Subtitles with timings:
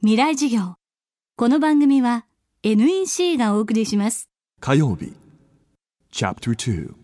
[0.00, 0.76] 未来授業。
[1.34, 2.24] この番組は
[2.62, 4.28] NEC がお送りします。
[4.60, 5.12] 火曜日。
[6.12, 6.94] Chapter 2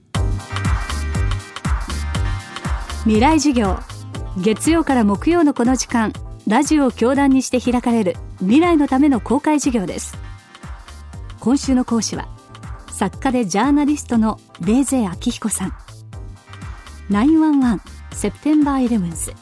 [3.03, 3.81] 未来授業。
[4.41, 6.13] 月曜から木曜のこの時間
[6.47, 10.17] ラジオを教壇にして開かれる未来のための公開授業です。
[11.41, 12.29] 今週の講師は
[12.93, 15.73] 作家でジャーナリストのレーゼ明彦さん。
[17.11, 17.81] 911
[18.13, 19.33] セプテンバーイレブンス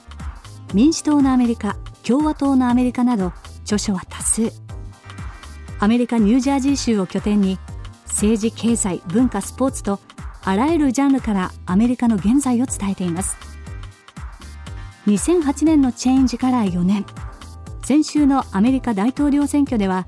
[0.73, 1.77] 民主党のアメリカ
[2.07, 3.33] 共和党のアメリカなど
[3.63, 4.53] 著書は多数。
[5.79, 7.59] アメリカ・ニュージャージー州を拠点に
[8.07, 10.01] 政治経済文化スポーツと
[10.45, 13.37] あらゆるジャンルからアメリカの現在を伝えています。
[15.07, 17.05] 2008年のチェンジから4年
[17.85, 20.07] 先週のアメリカ大統領選挙では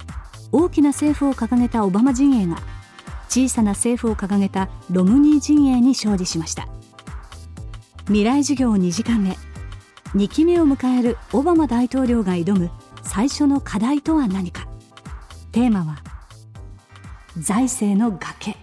[0.53, 2.59] 大きな政府を掲げたオバマ陣営が
[3.29, 6.69] 小さな政府を掲げたロムニー陣営に勝利しました。
[8.07, 9.37] 未来授業2時間目。
[10.15, 12.71] 2期目を迎えるオバマ大統領が挑む
[13.03, 14.69] 最初の課題とは何か
[15.51, 15.99] テーマは
[17.37, 18.57] 財政の崖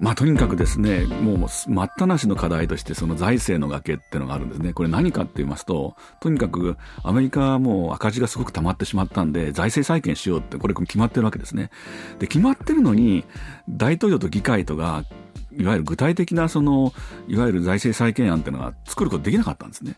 [0.00, 4.72] まあ、とにかくですね、もう待ったなしの課題としてその財政の崖っていうのがあるんですね。
[4.72, 11.70] これ何かって言いますと、とにかくアメリカはもう赤字がすごく溜まってしまったんで、財政再建しようって、これ決まってるわけですね。
[12.20, 13.24] で、決まってるのに、
[13.68, 15.04] 大統領と議会とが
[15.58, 16.92] いわゆる具体的なその
[17.26, 19.96] いわゆる財政再建案というのが作ることができなかったんですね。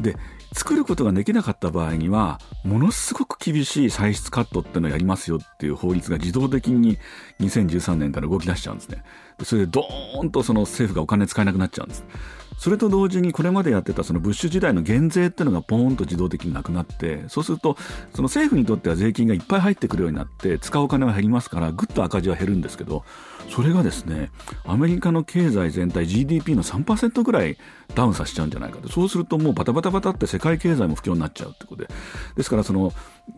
[0.00, 0.16] で
[0.54, 6.98] 作ることができなかった場合にはものすごく厳しい歳出カットっていうのをやりますよっていう法律が自動的に
[7.40, 9.02] 2013年から動き出しちゃうんですね。
[9.44, 12.04] それでドーンとその政府がお金使えなくなっちゃうんです。
[12.62, 17.76] それと同時にこれまでやってたそのブッシュ時代の減税っていうのがポーンと自動的になくなってそうすると
[18.14, 23.02] その政府にとっては税金がいっぱい入ってくるようになって使うお金は減りますからぐっと赤字は減るんですけど
[23.50, 24.30] それがですね
[24.64, 27.58] アメリカの経済全体 GDP の3%ぐらい
[27.94, 28.88] ダウンさせちゃうんじゃないかと。
[28.88, 31.88] そうするともうバタバタバタって世界経済も不況になっちゃうってことで。
[32.36, 32.92] ですからその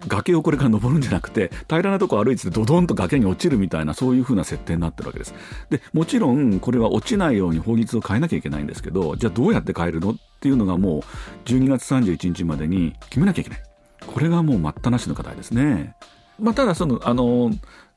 [0.07, 5.35] 崖をこれから登るんじゃなくて平らなとこ歩いててドドンと崖に落ちるみたいなそういうふうな設定になってるわけです。
[5.71, 10.11] でもちろんこれは落ちないように法律を変えなきゃいけないんですけどじゃあどうやって変えるの？
[10.11, 11.01] っていうのがもう
[11.47, 13.63] 12月31日までに決めなきゃいけない。
[14.07, 15.97] これがもう待ったなしの課題ですね。
[16.39, 17.51] まあ、ただそのあの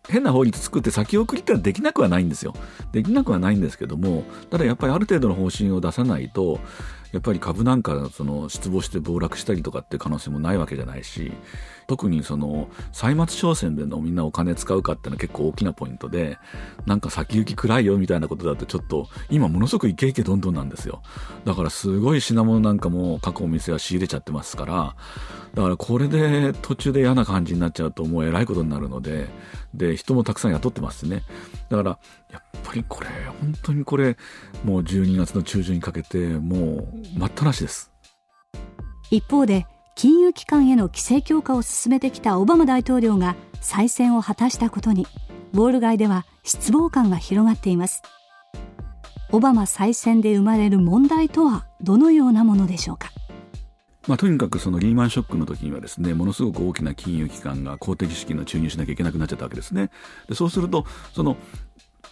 [0.09, 2.53] 変な法律作って先送りってのはできなくはないんですよ。
[2.91, 6.59] できなくはないんですけども、ただやっぱりある程度の方針を出さないと、
[7.13, 11.31] やっぱり株なんかその失望して暴落したりとかっていう可能性もないわけじゃないし、
[11.87, 16.37] 特にその歳末商戦でのみんなお金使うかっていうのは結構大きなポイントで、
[16.85, 21.01] なんか先行き暗いよみたいなことだとちょっと今ものすごくイケイケどんどんなんですよ。
[21.45, 24.95] だからすごい品物なんかも各お店は仕入れちゃってますから、
[25.57, 29.27] だからこれで途中で嫌な感じになっちゃうともうえらいことになるので、
[29.73, 31.23] で、人もたくさん雇ってますね。
[31.69, 31.99] だから、
[32.31, 33.07] やっぱりこれ、
[33.41, 34.17] 本当にこれ、
[34.63, 37.91] もう12月の中旬にかけて、もう待ったなしです。
[39.09, 45.07] 一方で、金融機関への規制強化を進めてきたオバマ大統領が再選を果たしたことに
[45.53, 48.03] ウォール街では失望感が広がっています
[49.31, 53.09] オバマ再選で生まれる問題とはどのようなものでしょうか
[54.07, 59.89] まあ、とにかくそのリーマンショックの時にはですねものすごく大きな金融機関が公的資金の注入しなきゃいけなくなっちゃったわけですね。
[60.27, 61.35] でそうするとその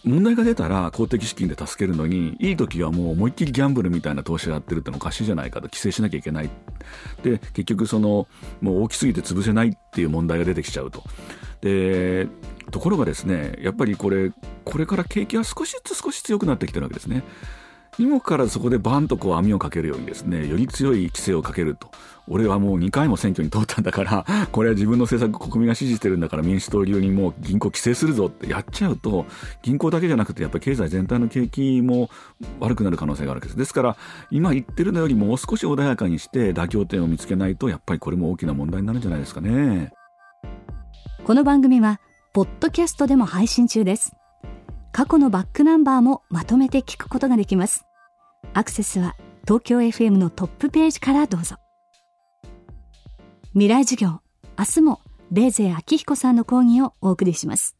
[0.04, 6.50] 問題が出たら公的資金で助けるのにいい時はもう思いっきりギャンブルみたいな投資をやってるってのおかしいじゃないかと規制しなきゃいけない。
[7.22, 8.28] で結局その
[8.60, 11.02] もう大きすぎて潰せないっていう問題が出てきちゃうと。
[11.62, 12.28] で
[12.70, 14.32] ところがですねやっぱりこれ
[14.64, 17.24] これから景気は少しずつ少し強くなってきてるわけですね。
[17.98, 21.90] にもからそこでバンとこう網をかけるようにですねより強い規制をかけると。
[22.28, 29.26] 俺はもう2回も選挙に通ったんだから これは自分の政策国民が支持してるんだから民主党流にもう銀行規制するぞってやっちゃうと
[29.62, 32.10] 銀行だけじゃなくてやっぱり経済全体の景気も
[32.58, 33.56] 悪くなる可能性があるわけです。
[33.56, 33.96] ですから
[34.30, 39.92] 今言ってるのよりもう少し穏やかにして妥協点を見つけないとやっぱりこれも大きな問題になるんじゃないですかね。
[41.24, 42.00] この番組は
[42.32, 44.16] ポッドキャストでも配信中です。
[44.96, 47.84] 過去のバックナンバーもまとめて聞くことができます。
[48.54, 49.14] アクセスは
[49.44, 51.56] 東京 FM のトップページからどうぞ。
[53.52, 54.20] 未来授業
[54.58, 55.00] 明日も
[55.30, 57.76] レーゼ明彦さんの講義をお送りします。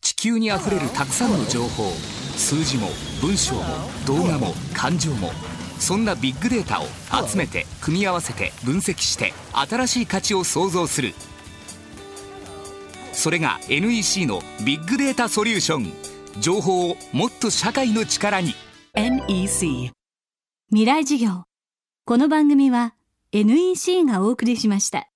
[0.00, 1.90] 地球にあふれるたくさんの情報
[2.38, 2.88] 数字も
[3.20, 3.62] 文章も
[4.06, 5.32] 動画も感情も
[5.78, 6.86] そんなビッグデータを
[7.28, 11.12] 集めて組み合わせて分析して新しい価値を創造する。
[13.26, 15.92] それが NEC のビッグデータソリューション。
[16.40, 18.54] 情報をもっと社会の力に。
[18.94, 19.90] NEC
[20.70, 21.42] 未来事業。
[22.04, 22.94] この番組は
[23.32, 25.08] NEC がお送りしました。